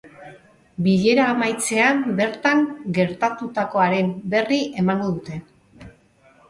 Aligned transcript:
Bilera 0.85 1.27
amaitzean 1.33 2.01
bertan 2.21 2.65
gertatutakoaren 2.99 4.11
berri 4.35 4.61
emango 4.85 5.13
dute. 5.19 5.43